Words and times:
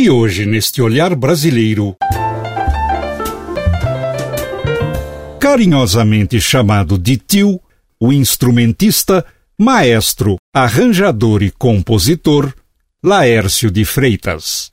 E 0.00 0.08
hoje, 0.08 0.46
neste 0.46 0.80
olhar 0.80 1.12
brasileiro, 1.16 1.96
carinhosamente 5.40 6.40
chamado 6.40 6.96
de 6.96 7.16
tio, 7.16 7.60
o 7.98 8.12
instrumentista, 8.12 9.26
maestro, 9.58 10.36
arranjador 10.54 11.42
e 11.42 11.50
compositor, 11.50 12.54
Laércio 13.02 13.72
de 13.72 13.84
Freitas. 13.84 14.70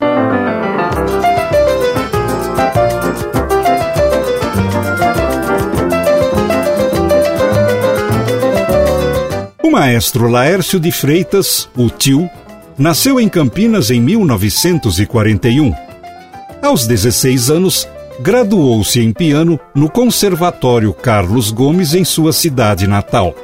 O 9.60 9.70
maestro 9.72 10.28
Laércio 10.28 10.78
de 10.78 10.92
Freitas, 10.92 11.68
o 11.76 11.90
tio, 11.90 12.30
nasceu 12.78 13.18
em 13.18 13.28
Campinas 13.28 13.90
em 13.90 14.00
1941. 14.00 15.72
Aos 16.62 16.86
16 16.86 17.50
anos, 17.50 17.88
graduou-se 18.20 19.00
em 19.00 19.12
piano 19.12 19.58
no 19.74 19.88
Conservatório 19.88 20.92
Carlos 20.92 21.50
Gomes 21.50 21.94
em 21.94 22.04
sua 22.04 22.32
cidade 22.32 22.86
natal. 22.86 23.34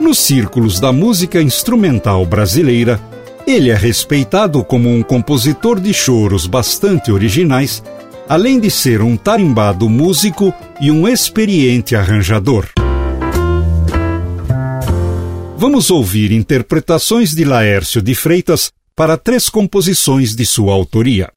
Nos 0.00 0.18
círculos 0.18 0.80
da 0.80 0.92
música 0.92 1.40
instrumental 1.40 2.26
brasileira, 2.26 3.00
ele 3.46 3.70
é 3.70 3.76
respeitado 3.76 4.64
como 4.64 4.88
um 4.88 5.02
compositor 5.02 5.80
de 5.80 5.92
choros 5.92 6.46
bastante 6.46 7.10
originais, 7.12 7.82
além 8.28 8.58
de 8.58 8.70
ser 8.70 9.02
um 9.02 9.16
tarimbado 9.16 9.88
músico 9.88 10.52
e 10.80 10.90
um 10.90 11.06
experiente 11.06 11.94
arranjador. 11.94 12.66
Vamos 15.62 15.92
ouvir 15.92 16.32
interpretações 16.32 17.36
de 17.36 17.44
Laércio 17.44 18.02
de 18.02 18.16
Freitas 18.16 18.72
para 18.96 19.16
três 19.16 19.48
composições 19.48 20.34
de 20.34 20.44
sua 20.44 20.72
autoria. 20.72 21.30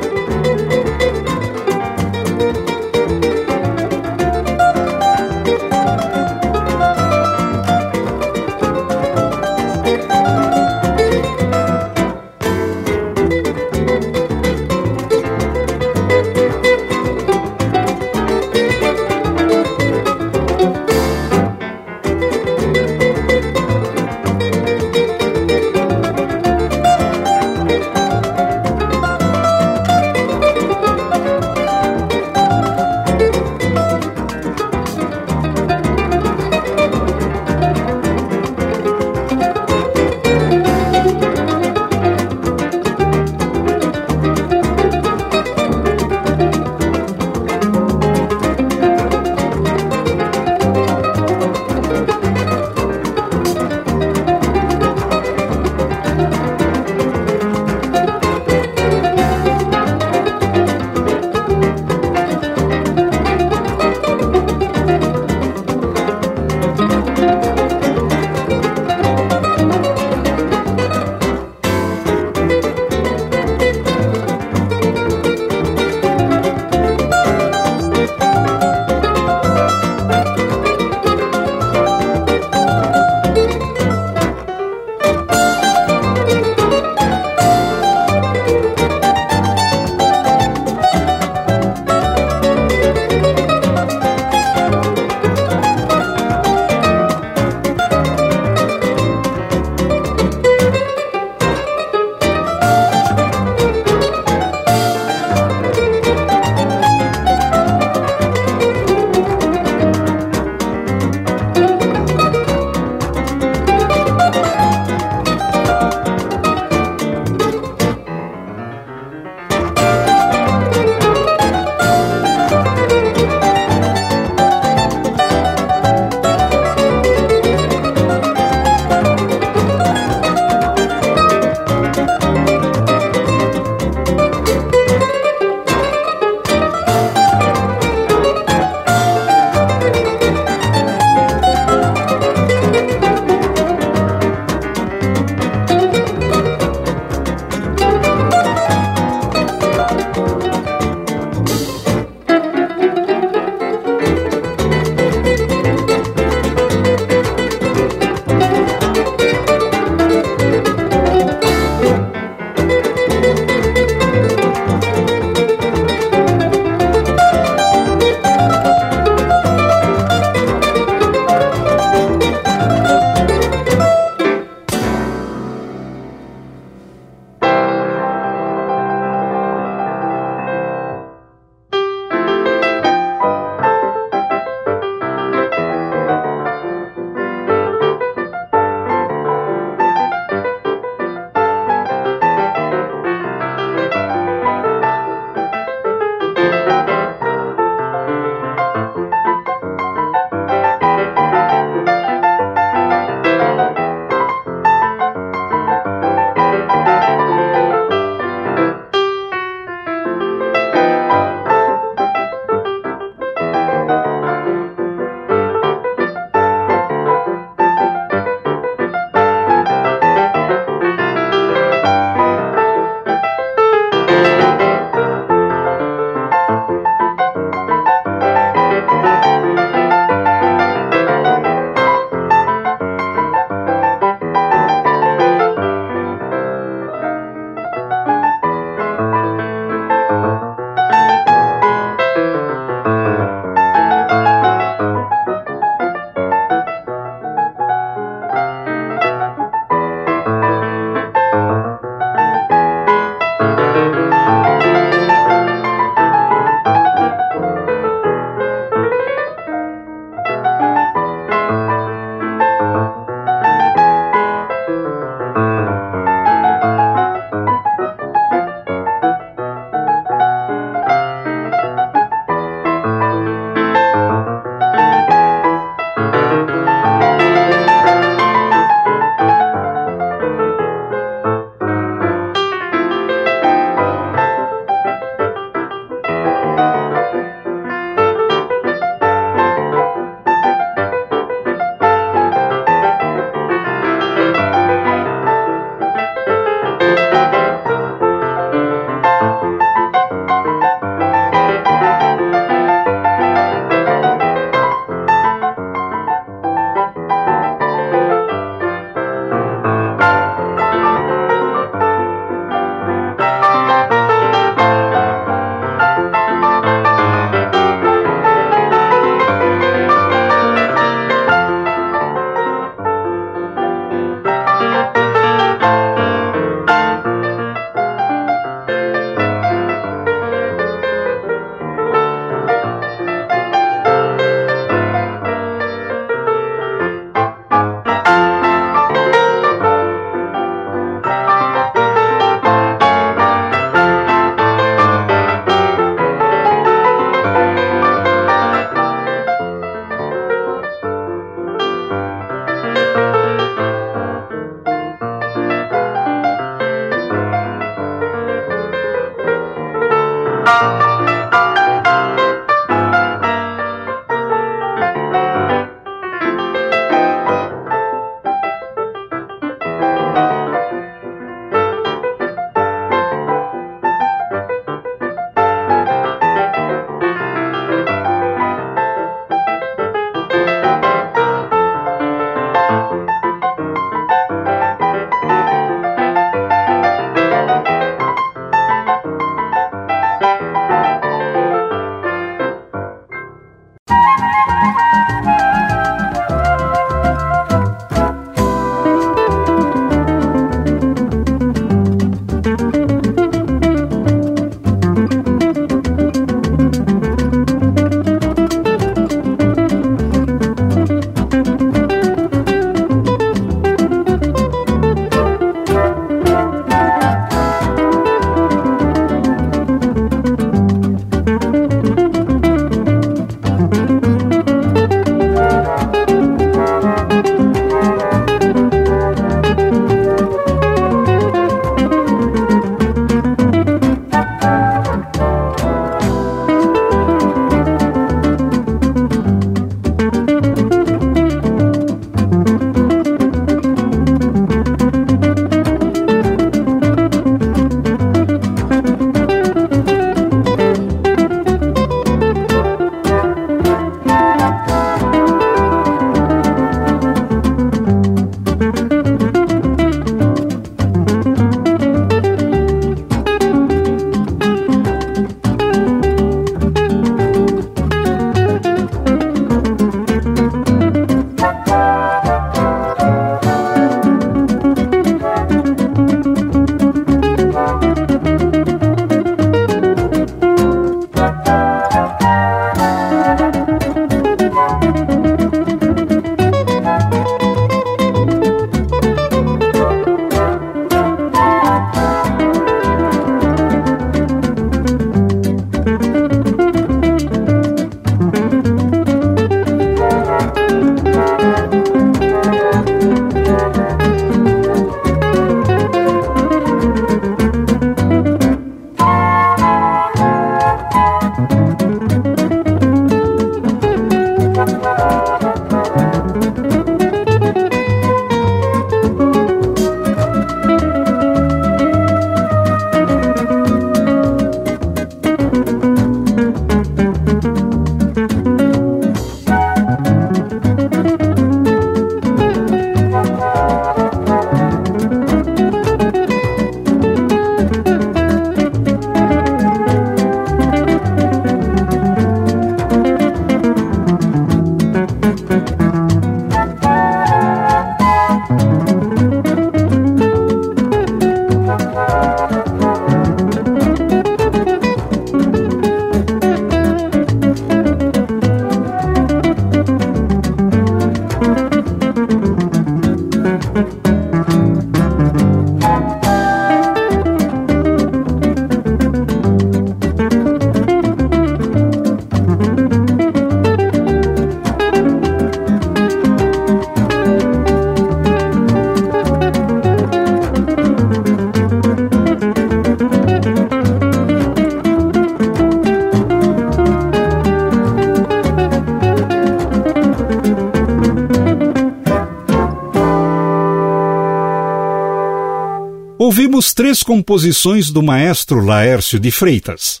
Três 596.78 597.02
composições 597.02 597.90
do 597.90 598.00
maestro 598.00 598.64
Laércio 598.64 599.18
de 599.18 599.32
Freitas. 599.32 600.00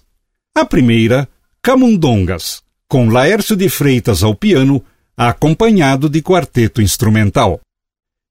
A 0.54 0.64
primeira, 0.64 1.28
Camundongas, 1.60 2.62
com 2.86 3.08
Laércio 3.08 3.56
de 3.56 3.68
Freitas 3.68 4.22
ao 4.22 4.32
piano, 4.32 4.80
acompanhado 5.16 6.08
de 6.08 6.22
quarteto 6.22 6.80
instrumental. 6.80 7.60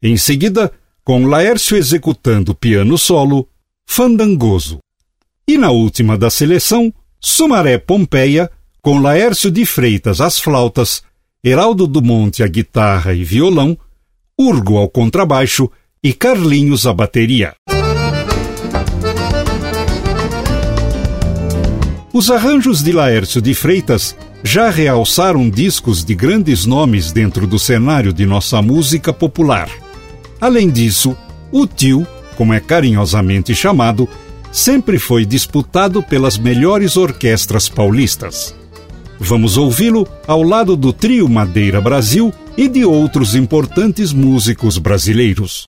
Em 0.01 0.15
seguida, 0.15 0.71
com 1.03 1.25
Laércio 1.25 1.75
executando 1.75 2.55
piano 2.55 2.97
solo, 2.97 3.49
Fandangoso. 3.85 4.77
E 5.45 5.57
na 5.57 5.71
última 5.71 6.17
da 6.17 6.29
seleção, 6.29 6.93
Sumaré 7.19 7.77
Pompeia, 7.77 8.49
com 8.81 8.97
Laércio 8.97 9.51
de 9.51 9.65
Freitas 9.65 10.21
às 10.21 10.39
flautas, 10.39 11.03
Heraldo 11.43 11.85
do 11.85 12.01
Monte 12.01 12.43
à 12.43 12.47
guitarra 12.47 13.13
e 13.13 13.25
violão, 13.25 13.77
Urgo 14.39 14.77
ao 14.77 14.87
contrabaixo 14.87 15.69
e 16.01 16.13
Carlinhos 16.13 16.87
à 16.87 16.93
bateria. 16.93 17.53
Os 22.13 22.31
arranjos 22.31 22.81
de 22.81 22.91
Laércio 22.93 23.41
de 23.41 23.53
Freitas 23.53 24.15
já 24.43 24.69
realçaram 24.69 25.49
discos 25.49 26.05
de 26.05 26.15
grandes 26.15 26.65
nomes 26.65 27.11
dentro 27.11 27.45
do 27.45 27.59
cenário 27.59 28.13
de 28.13 28.25
nossa 28.25 28.61
música 28.61 29.11
popular. 29.11 29.69
Além 30.39 30.69
disso, 30.69 31.17
o 31.51 31.67
tio, 31.67 32.07
como 32.37 32.53
é 32.53 32.59
carinhosamente 32.59 33.53
chamado, 33.53 34.07
sempre 34.51 34.97
foi 34.97 35.25
disputado 35.25 36.01
pelas 36.01 36.37
melhores 36.37 36.95
orquestras 36.95 37.67
paulistas. 37.67 38.55
Vamos 39.19 39.57
ouvi-lo 39.57 40.07
ao 40.25 40.43
lado 40.43 40.77
do 40.77 40.93
Trio 40.93 41.27
Madeira 41.27 41.81
Brasil 41.81 42.33
e 42.55 42.67
de 42.67 42.85
outros 42.85 43.35
importantes 43.35 44.13
músicos 44.13 44.77
brasileiros. 44.77 45.65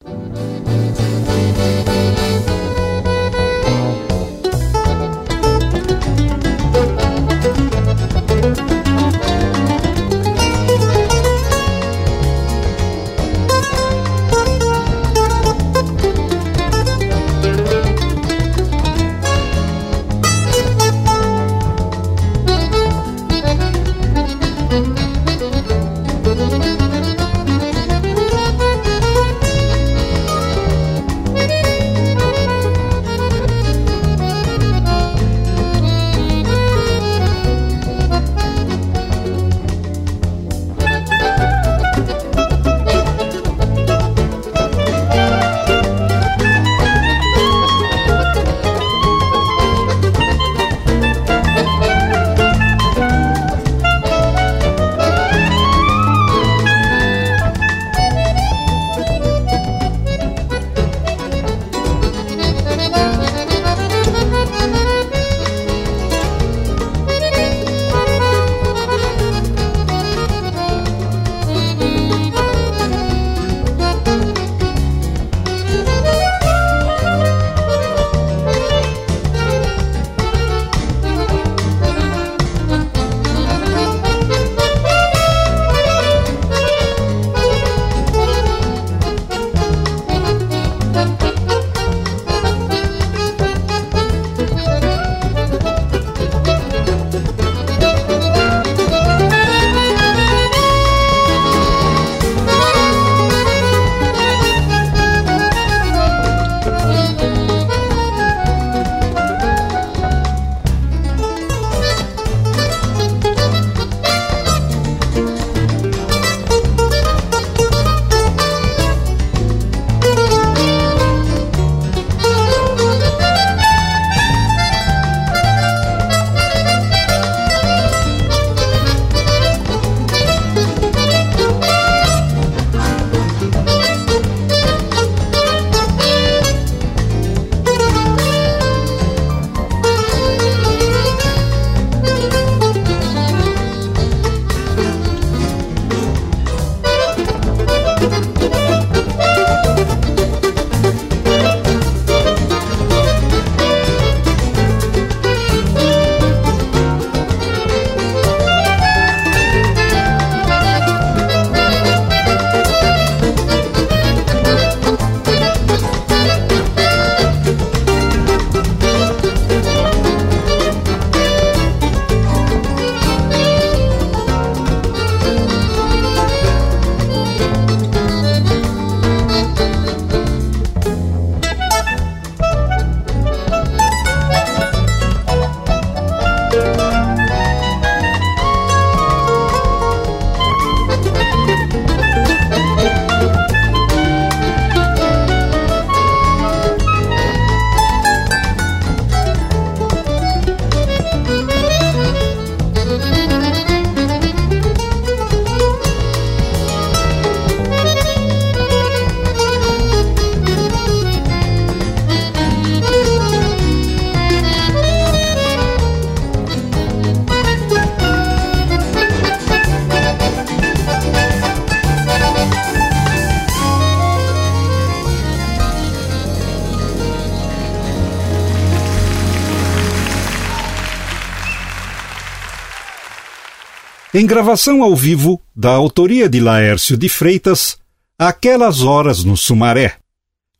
Em 234.15 234.27
gravação 234.27 234.83
ao 234.83 234.95
vivo, 234.95 235.41
da 235.55 235.71
autoria 235.71 236.29
de 236.29 236.39
Laércio 236.39 236.95
de 236.95 237.09
Freitas, 237.09 237.79
Aquelas 238.15 238.83
Horas 238.83 239.23
no 239.23 239.35
Sumaré. 239.35 239.95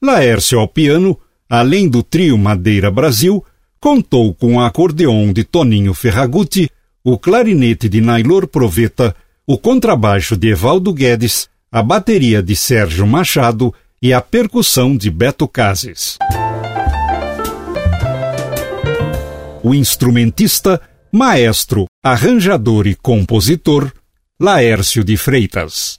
Laércio 0.01 0.57
ao 0.57 0.67
piano, 0.67 1.15
além 1.48 1.88
do 1.88 2.01
trio 2.01 2.36
Madeira 2.36 2.89
Brasil, 2.89 3.45
contou 3.79 4.33
com 4.33 4.55
o 4.55 4.60
acordeon 4.60 5.31
de 5.31 5.43
Toninho 5.43 5.93
Ferragutti, 5.93 6.67
o 7.03 7.15
clarinete 7.15 7.88
de 7.88 8.01
Nailor 8.01 8.48
Proveta, 8.48 9.15
o 9.45 9.55
contrabaixo 9.55 10.36
de 10.36 10.48
Evaldo 10.48 10.91
Guedes, 10.91 11.48
a 11.72 11.83
bateria 11.83 12.41
de 12.41 12.55
Sérgio 12.55 13.05
Machado 13.05 13.72
e 14.01 14.12
a 14.12 14.19
percussão 14.19 14.98
de 14.98 15.12
Beto 15.12 15.48
Cases. 15.48 16.17
O 19.62 19.75
instrumentista, 19.75 20.81
maestro, 21.15 21.86
arranjador 22.04 22.88
e 22.88 22.95
compositor, 22.95 23.91
Laércio 24.41 25.04
de 25.04 25.15
Freitas. 25.15 25.95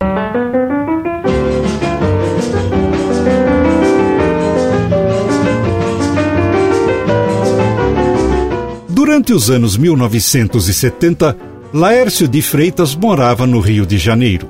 Durante 8.88 9.33
os 9.33 9.50
anos 9.50 9.77
1970, 9.77 11.37
Laércio 11.72 12.27
de 12.27 12.42
Freitas 12.42 12.96
morava 12.96 13.46
no 13.46 13.61
Rio 13.61 13.87
de 13.87 13.98
Janeiro. 13.98 14.48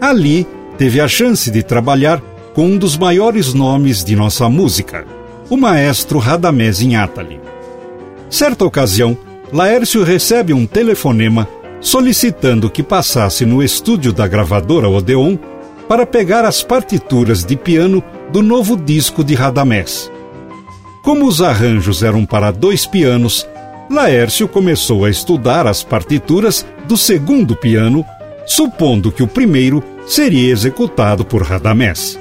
Ali, 0.00 0.44
teve 0.76 1.00
a 1.00 1.06
chance 1.06 1.52
de 1.52 1.62
trabalhar 1.62 2.20
com 2.52 2.66
um 2.66 2.76
dos 2.76 2.96
maiores 2.96 3.54
nomes 3.54 4.02
de 4.02 4.16
nossa 4.16 4.48
música, 4.48 5.06
o 5.48 5.56
maestro 5.56 6.18
Radamés 6.18 6.80
Inátali. 6.80 7.40
Certa 8.28 8.64
ocasião, 8.64 9.16
Laércio 9.52 10.04
recebe 10.04 10.52
um 10.52 10.64
telefonema 10.64 11.48
solicitando 11.80 12.70
que 12.70 12.82
passasse 12.82 13.44
no 13.44 13.62
estúdio 13.62 14.12
da 14.12 14.28
gravadora 14.28 14.88
Odeon 14.88 15.36
para 15.88 16.06
pegar 16.06 16.44
as 16.44 16.62
partituras 16.62 17.44
de 17.44 17.56
piano 17.56 18.02
do 18.30 18.42
novo 18.42 18.76
disco 18.76 19.24
de 19.24 19.34
Radamés. 19.34 20.10
Como 21.02 21.26
os 21.26 21.42
arranjos 21.42 22.02
eram 22.02 22.24
para 22.24 22.52
dois 22.52 22.86
pianos, 22.86 23.48
Laércio 23.90 24.46
começou 24.46 25.04
a 25.04 25.10
estudar 25.10 25.66
as 25.66 25.82
partituras 25.82 26.64
do 26.86 26.96
segundo 26.96 27.56
piano, 27.56 28.04
supondo 28.46 29.10
que 29.10 29.22
o 29.22 29.26
primeiro 29.26 29.82
seria 30.06 30.52
executado 30.52 31.24
por 31.24 31.42
Radamés. 31.42 32.16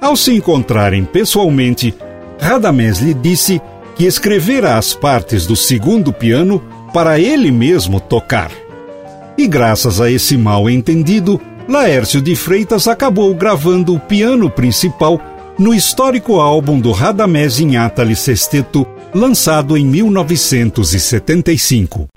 Ao 0.00 0.14
se 0.14 0.32
encontrarem 0.32 1.04
pessoalmente, 1.04 1.92
Radamés 2.38 3.00
lhe 3.00 3.14
disse 3.14 3.60
que 4.00 4.06
escrevera 4.06 4.78
as 4.78 4.94
partes 4.94 5.44
do 5.44 5.54
segundo 5.54 6.10
piano 6.10 6.62
para 6.90 7.20
ele 7.20 7.50
mesmo 7.50 8.00
tocar. 8.00 8.50
E 9.36 9.46
graças 9.46 10.00
a 10.00 10.10
esse 10.10 10.38
mal 10.38 10.70
entendido, 10.70 11.38
Laércio 11.68 12.22
de 12.22 12.34
Freitas 12.34 12.88
acabou 12.88 13.34
gravando 13.34 13.94
o 13.94 14.00
piano 14.00 14.48
principal 14.48 15.20
no 15.58 15.74
histórico 15.74 16.40
álbum 16.40 16.80
do 16.80 16.92
Radamés 16.92 17.60
Inátali 17.60 18.16
Sesteto 18.16 18.86
lançado 19.12 19.76
em 19.76 19.84
1975. 19.84 22.08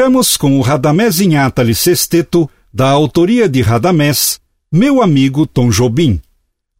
Tivemos 0.00 0.34
com 0.38 0.58
o 0.58 0.62
Radamés 0.62 1.20
Inátali 1.20 1.74
Sesteto, 1.74 2.48
da 2.72 2.88
autoria 2.88 3.46
de 3.46 3.60
Radamés, 3.60 4.40
Meu 4.72 5.02
Amigo 5.02 5.46
Tom 5.46 5.68
Jobim, 5.68 6.18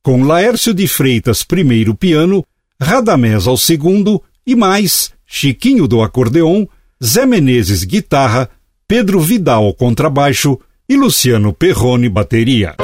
com 0.02 0.22
Laércio 0.22 0.72
de 0.72 0.88
Freitas 0.88 1.44
primeiro 1.44 1.94
piano, 1.94 2.42
Radamés 2.80 3.46
ao 3.46 3.58
segundo 3.58 4.22
e 4.46 4.56
mais 4.56 5.12
Chiquinho 5.26 5.86
do 5.86 6.00
acordeon, 6.00 6.64
Zé 7.04 7.26
Menezes 7.26 7.84
guitarra, 7.84 8.48
Pedro 8.88 9.20
Vidal 9.20 9.74
contrabaixo 9.74 10.58
e 10.88 10.96
Luciano 10.96 11.52
Perrone 11.52 12.08
bateria. 12.08 12.74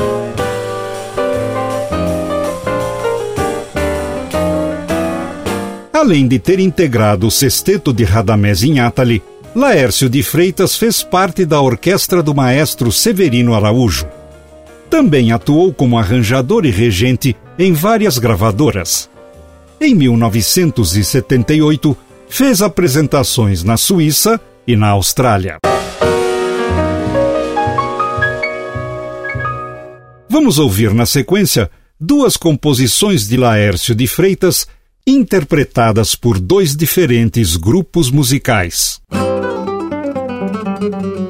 Além 5.94 6.28
de 6.28 6.38
ter 6.38 6.60
integrado 6.60 7.26
o 7.26 7.30
sexteto 7.30 7.90
de 7.90 8.04
Radamés 8.04 8.62
Inátali, 8.62 9.22
Laércio 9.56 10.08
de 10.10 10.22
Freitas 10.22 10.76
fez 10.76 11.02
parte 11.02 11.46
da 11.46 11.62
orquestra 11.62 12.22
do 12.22 12.34
maestro 12.34 12.92
Severino 12.92 13.54
Araújo. 13.54 14.06
Também 14.90 15.32
atuou 15.32 15.72
como 15.72 15.98
arranjador 15.98 16.66
e 16.66 16.70
regente 16.70 17.34
em 17.58 17.72
várias 17.72 18.18
gravadoras. 18.18 19.08
Em 19.80 19.94
1978, 19.94 21.96
fez 22.28 22.60
apresentações 22.60 23.62
na 23.62 23.78
Suíça 23.78 24.38
e 24.66 24.76
na 24.76 24.88
Austrália. 24.88 25.56
Vamos 30.28 30.58
ouvir 30.58 30.92
na 30.92 31.06
sequência 31.06 31.70
duas 31.98 32.36
composições 32.36 33.26
de 33.26 33.38
Laércio 33.38 33.94
de 33.94 34.06
Freitas 34.06 34.66
interpretadas 35.06 36.14
por 36.14 36.38
dois 36.38 36.76
diferentes 36.76 37.56
grupos 37.56 38.10
musicais. 38.10 39.00
Thank 40.78 41.06
you. 41.06 41.25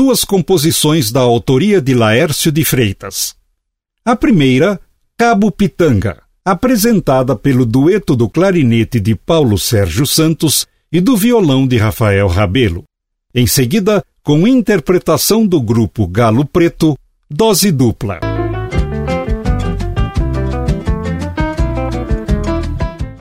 Duas 0.00 0.24
composições 0.24 1.12
da 1.12 1.20
autoria 1.20 1.78
de 1.78 1.92
Laércio 1.92 2.50
de 2.50 2.64
Freitas. 2.64 3.36
A 4.02 4.16
primeira, 4.16 4.80
Cabo 5.14 5.50
Pitanga, 5.50 6.22
apresentada 6.42 7.36
pelo 7.36 7.66
dueto 7.66 8.16
do 8.16 8.26
clarinete 8.26 8.98
de 8.98 9.14
Paulo 9.14 9.58
Sérgio 9.58 10.06
Santos 10.06 10.66
e 10.90 11.02
do 11.02 11.18
violão 11.18 11.66
de 11.66 11.76
Rafael 11.76 12.28
Rabelo. 12.28 12.84
Em 13.34 13.46
seguida, 13.46 14.02
com 14.22 14.48
interpretação 14.48 15.46
do 15.46 15.60
grupo 15.60 16.06
Galo 16.06 16.46
Preto, 16.46 16.96
Dose 17.30 17.70
Dupla. 17.70 18.20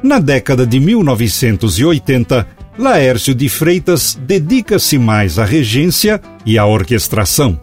Na 0.02 0.20
década 0.20 0.66
de 0.66 0.80
1980, 0.80 2.48
Laércio 2.80 3.36
de 3.36 3.50
Freitas 3.50 4.18
dedica-se 4.26 4.98
mais 4.98 5.38
à 5.38 5.44
regência 5.44 6.22
e 6.46 6.58
à 6.58 6.66
orquestração. 6.66 7.60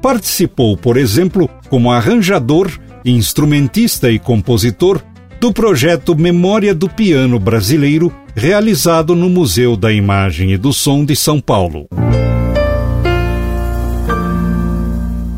Participou, 0.00 0.76
por 0.76 0.96
exemplo, 0.96 1.50
como 1.68 1.90
arranjador, 1.90 2.70
instrumentista 3.04 4.12
e 4.12 4.18
compositor 4.20 5.02
do 5.40 5.52
projeto 5.52 6.14
Memória 6.14 6.72
do 6.72 6.88
Piano 6.88 7.36
Brasileiro, 7.40 8.14
realizado 8.32 9.16
no 9.16 9.28
Museu 9.28 9.76
da 9.76 9.92
Imagem 9.92 10.52
e 10.52 10.56
do 10.56 10.72
Som 10.72 11.04
de 11.04 11.16
São 11.16 11.40
Paulo. 11.40 11.88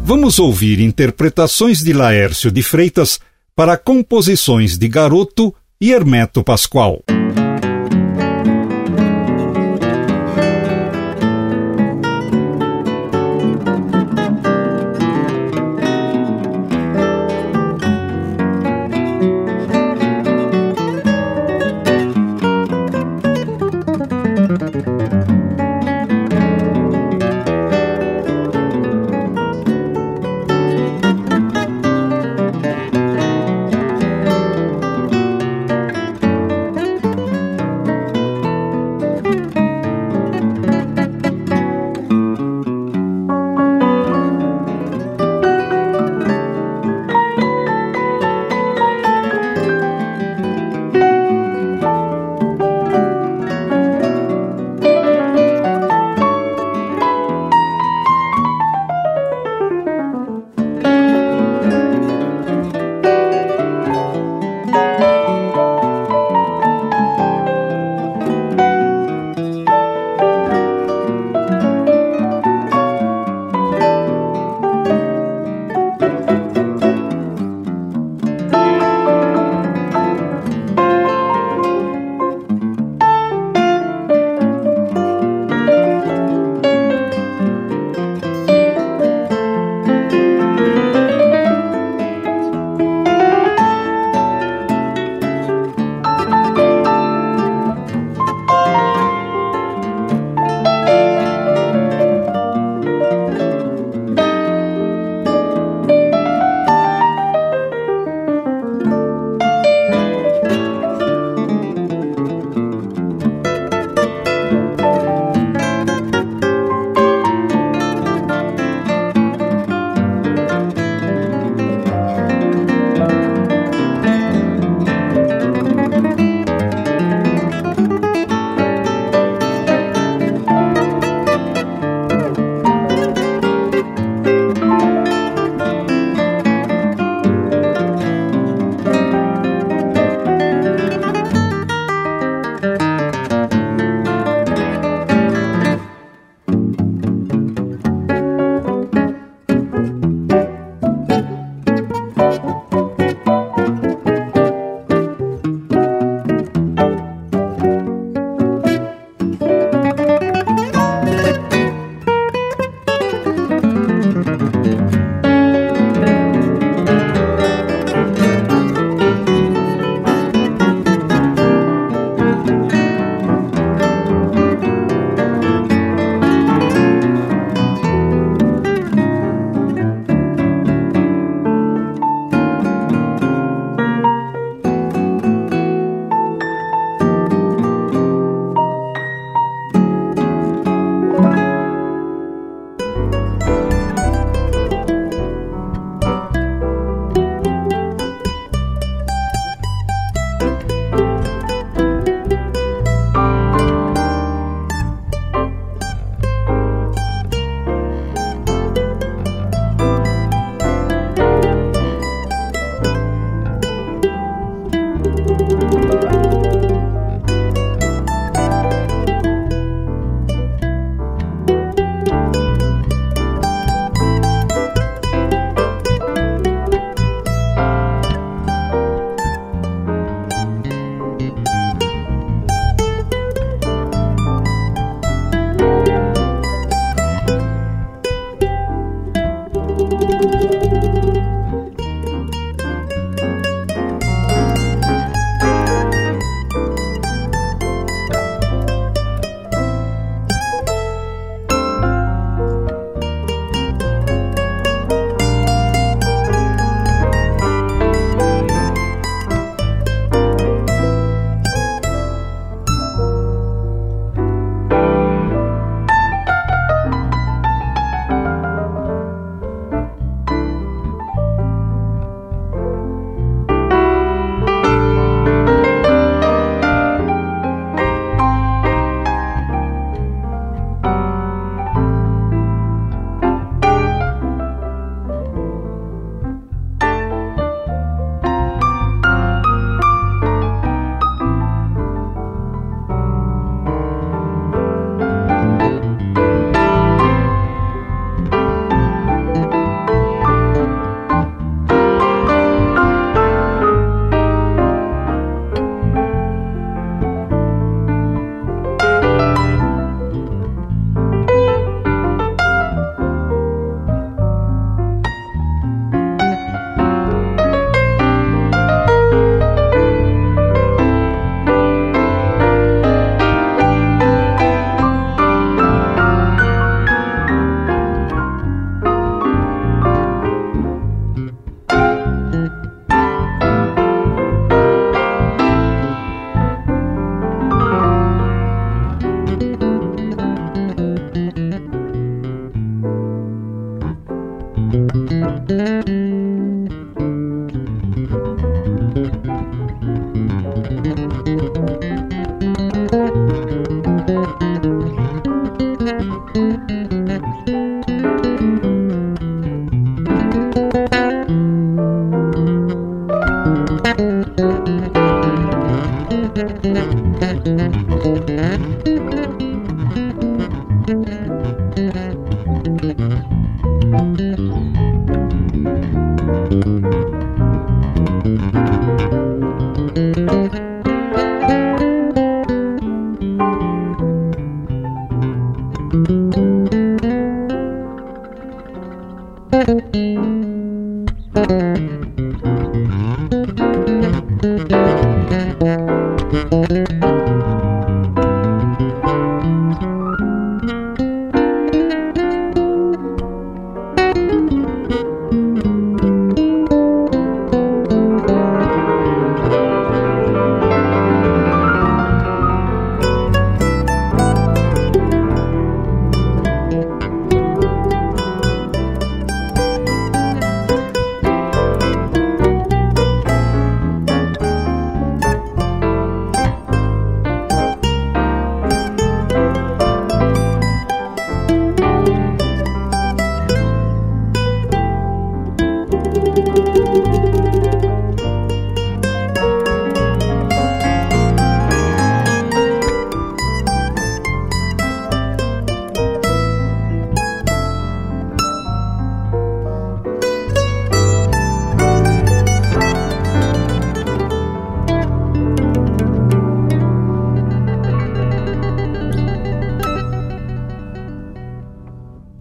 Vamos 0.05 0.39
ouvir 0.39 0.79
interpretações 0.79 1.83
de 1.83 1.95
Laércio 1.95 2.51
de 2.51 2.63
Freitas 2.63 3.19
para 3.55 3.79
composições 3.79 4.77
de 4.77 4.87
Garoto 4.89 5.55
e 5.81 5.91
Hermeto 5.91 6.45
Pascoal. 6.45 7.03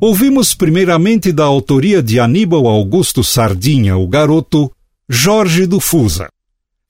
Ouvimos 0.08 0.54
primeiramente 0.54 1.32
da 1.32 1.46
autoria 1.46 2.00
de 2.00 2.20
Aníbal 2.20 2.68
Augusto 2.68 3.24
Sardinha, 3.24 3.98
o 3.98 4.08
garoto, 4.08 4.72
Jorge 5.10 5.66
do 5.66 5.80
Fusa. 5.80 6.30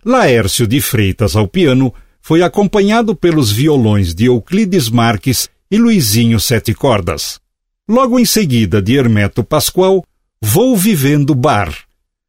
Laércio 0.04 0.68
de 0.68 0.82
Freitas 0.82 1.34
ao 1.34 1.48
piano 1.48 1.94
foi 2.22 2.44
acompanhado 2.44 3.16
pelos 3.16 3.50
violões 3.50 4.14
de 4.14 4.26
Euclides 4.26 4.90
Marques 4.90 5.50
e 5.72 5.78
Luizinho 5.78 6.42
Sete 6.42 6.74
Cordas. 6.74 7.40
Logo 7.88 8.20
em 8.20 8.26
seguida 8.26 8.82
de 8.82 8.98
Hermeto 8.98 9.46
Pascoal, 9.46 10.04
Vou 10.42 10.76
Vivendo 10.76 11.34
Bar, 11.34 11.74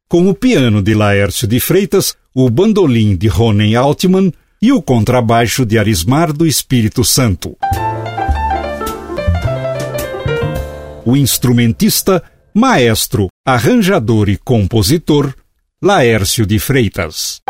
com 0.07 0.29
o 0.29 0.33
piano 0.33 0.81
de 0.81 0.93
Laércio 0.93 1.49
de 1.49 1.59
Freitas, 1.59 2.15
o 2.33 2.49
bandolim 2.49 3.13
de 3.17 3.27
Ronen 3.27 3.75
Altman 3.75 4.31
e 4.61 4.71
o 4.71 4.81
contrabaixo 4.81 5.65
de 5.65 5.77
Arismar 5.77 6.31
do 6.31 6.47
Espírito 6.47 7.03
Santo 7.03 7.57
o 11.07 11.15
instrumentista, 11.15 12.21
maestro, 12.53 13.29
arranjador 13.45 14.27
e 14.27 14.35
compositor 14.35 15.33
Laércio 15.81 16.45
de 16.45 16.59
Freitas. 16.59 17.41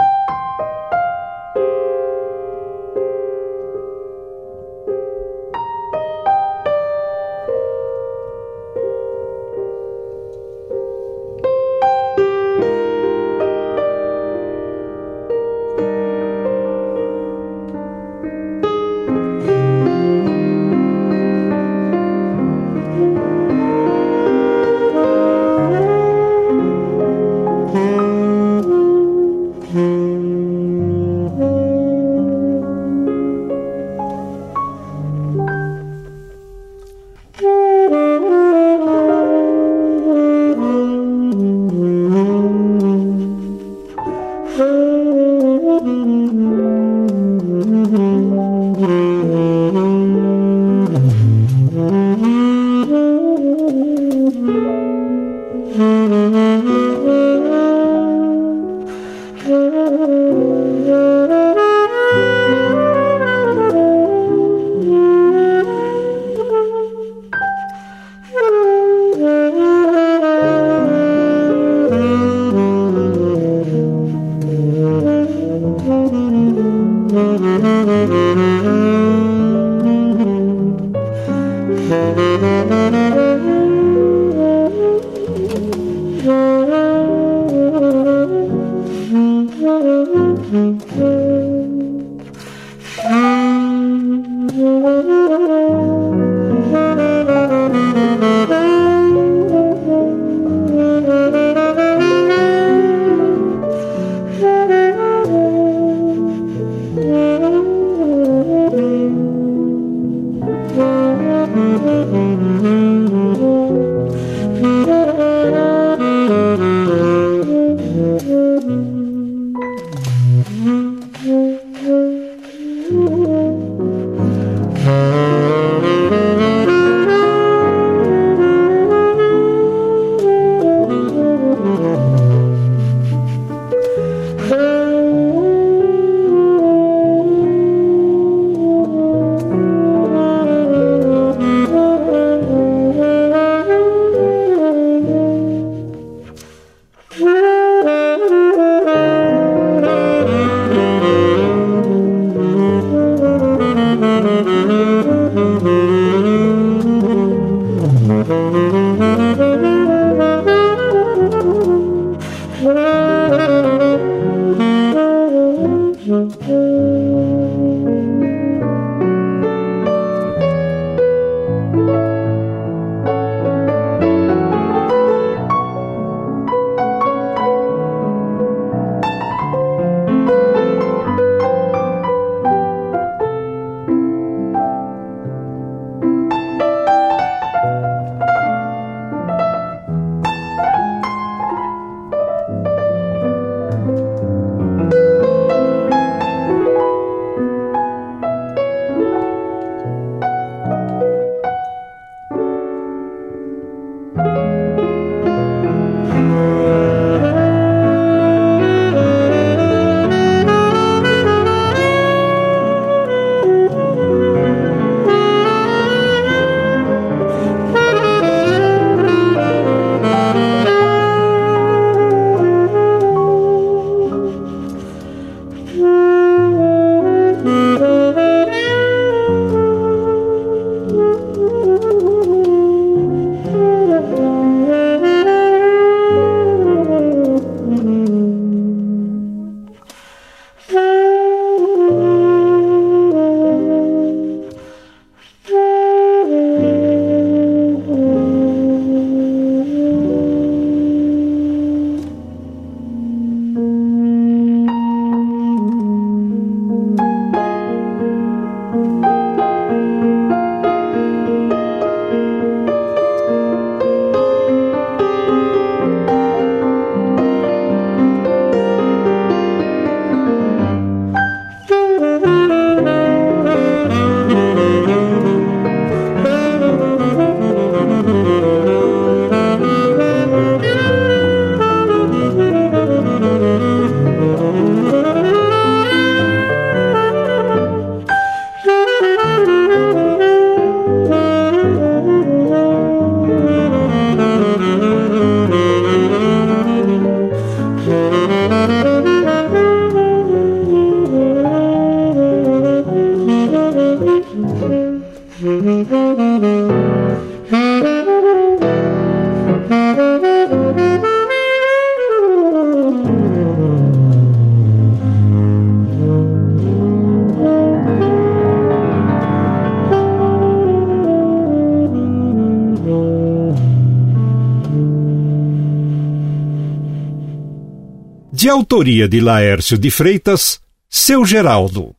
De 328.48 328.52
autoria 328.52 329.10
de 329.10 329.20
Laércio 329.20 329.78
de 329.78 329.92
Freitas, 329.92 330.62
Seu 330.90 331.26
Geraldo. 331.26 331.94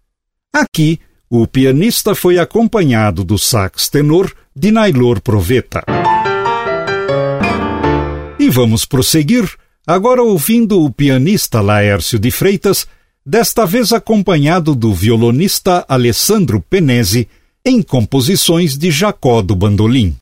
Aqui, 0.50 0.98
o 1.28 1.46
pianista 1.46 2.14
foi 2.14 2.38
acompanhado 2.38 3.22
do 3.22 3.38
sax 3.38 3.90
tenor 3.90 4.32
de 4.56 4.70
Nailor 4.70 5.20
Proveta. 5.20 5.84
E 8.38 8.48
vamos 8.48 8.86
prosseguir, 8.86 9.46
agora 9.86 10.22
ouvindo 10.22 10.82
o 10.82 10.90
pianista 10.90 11.60
Laércio 11.60 12.18
de 12.18 12.30
Freitas, 12.30 12.86
desta 13.26 13.66
vez 13.66 13.92
acompanhado 13.92 14.74
do 14.74 14.94
violonista 14.94 15.84
Alessandro 15.86 16.62
Penese, 16.62 17.28
em 17.62 17.82
composições 17.82 18.78
de 18.78 18.90
Jacó 18.90 19.42
do 19.42 19.54
Bandolim. 19.54 20.16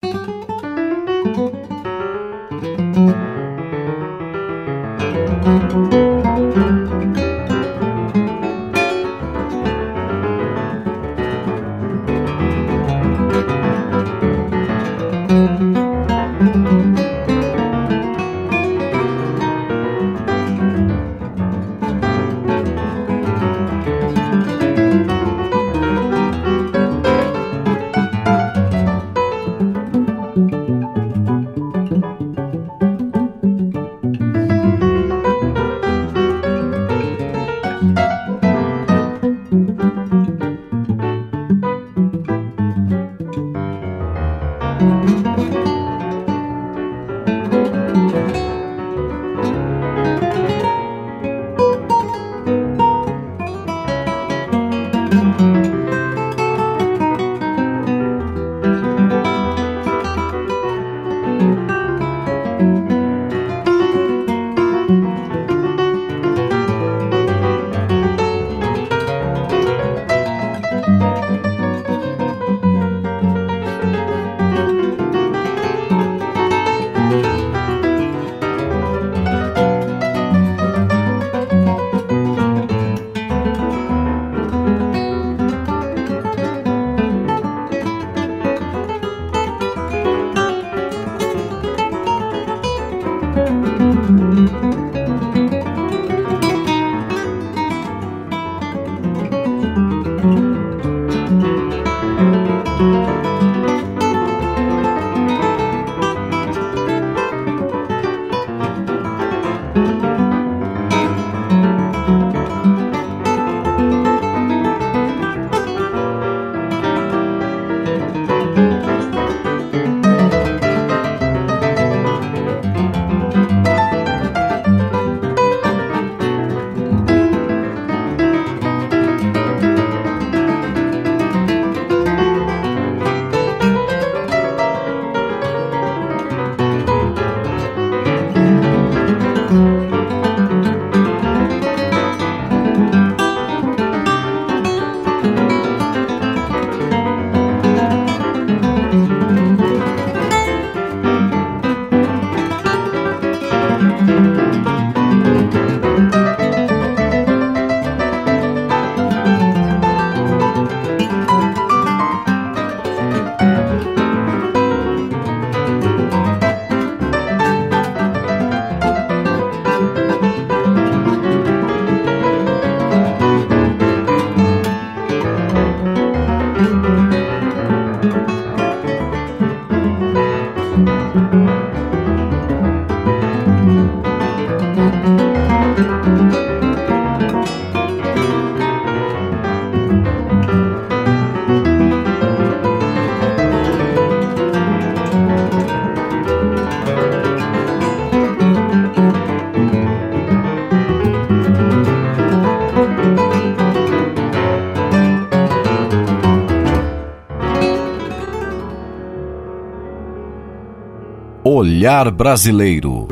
Olhar 211.76 212.10
Brasileiro. 212.10 213.06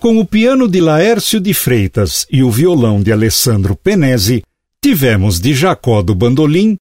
Com 0.00 0.18
o 0.18 0.24
piano 0.24 0.66
de 0.66 0.80
Laércio 0.80 1.38
de 1.38 1.52
Freitas 1.52 2.26
e 2.32 2.42
o 2.42 2.50
violão 2.50 3.02
de 3.02 3.12
Alessandro 3.12 3.76
Penese, 3.76 4.42
tivemos 4.82 5.38
de 5.38 5.52
Jacó 5.52 6.00
do 6.00 6.14
Bandolim, 6.14 6.78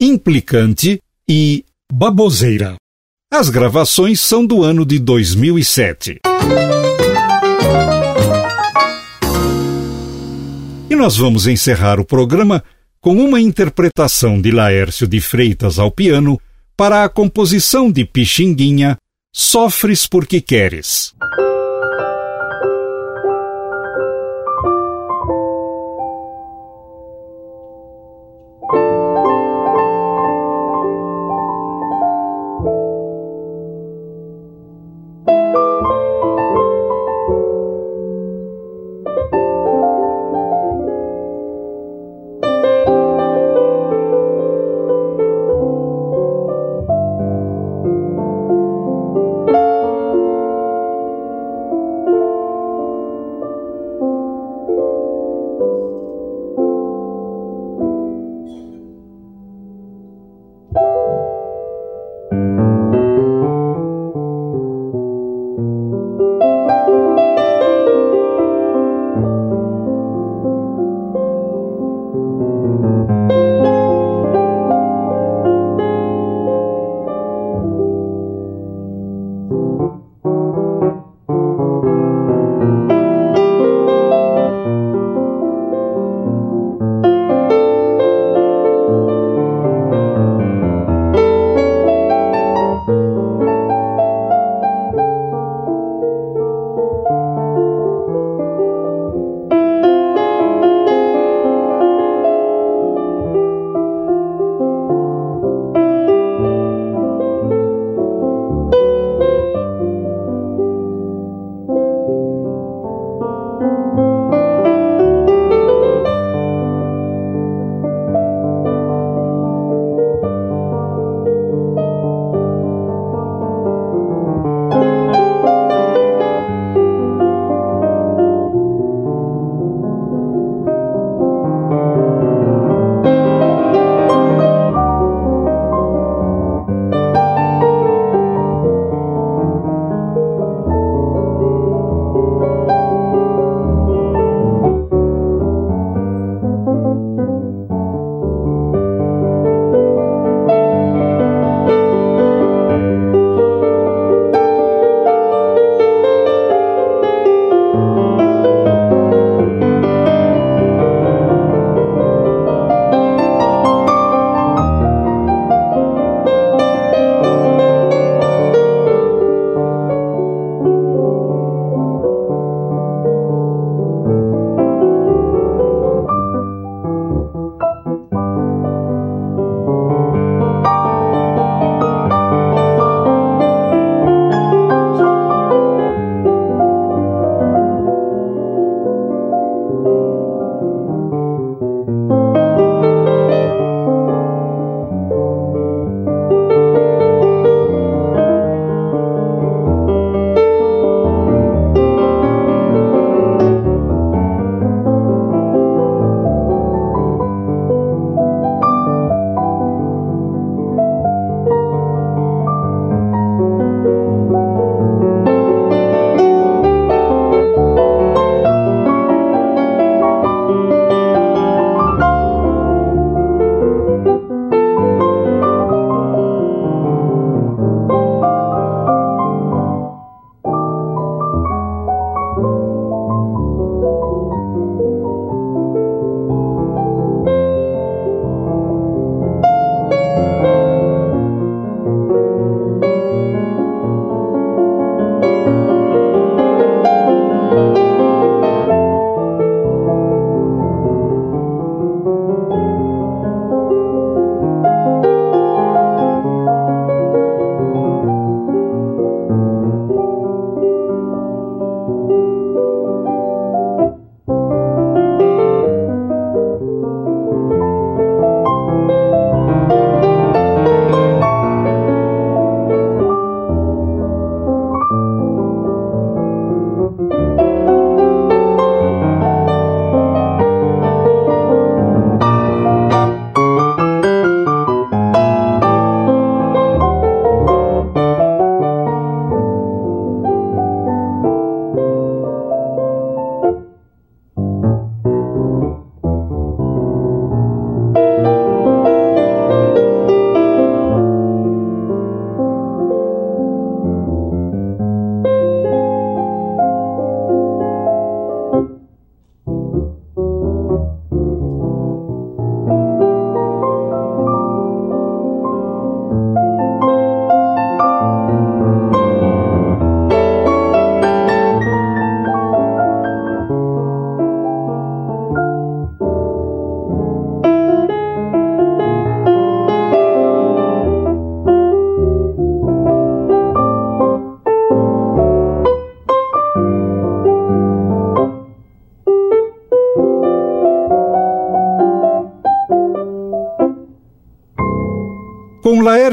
Implicante 0.00 0.98
e 1.28 1.66
Baboseira. 1.92 2.76
As 3.30 3.50
gravações 3.50 4.20
são 4.20 4.46
do 4.46 4.62
ano 4.62 4.86
de 4.86 4.98
2007. 4.98 6.20
E 10.88 10.96
nós 10.96 11.14
vamos 11.14 11.46
encerrar 11.46 12.00
o 12.00 12.06
programa 12.06 12.64
com 13.02 13.22
uma 13.22 13.38
interpretação 13.38 14.40
de 14.40 14.50
Laércio 14.50 15.06
de 15.06 15.20
Freitas 15.20 15.78
ao 15.78 15.90
piano 15.90 16.40
para 16.74 17.04
a 17.04 17.08
composição 17.10 17.92
de 17.92 18.06
Pixinguinha 18.06 18.96
Sofres 19.30 20.06
porque 20.06 20.40
Queres. 20.40 21.12